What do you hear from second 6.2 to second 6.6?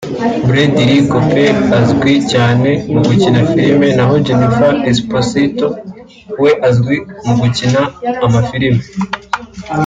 we